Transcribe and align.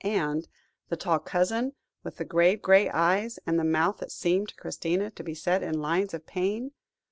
And 0.03 0.47
the 0.89 0.97
tall 0.97 1.19
cousin, 1.19 1.73
with 2.01 2.17
the 2.17 2.25
grave 2.25 2.63
grey 2.63 2.89
eyes, 2.89 3.37
and 3.45 3.59
the 3.59 3.63
mouth 3.63 3.97
that 3.99 4.11
seemed 4.11 4.49
to 4.49 4.55
Christina 4.55 5.11
to 5.11 5.23
be 5.23 5.35
set 5.35 5.61
in 5.61 5.79
lines 5.79 6.15
of 6.15 6.25
pain? 6.25 6.71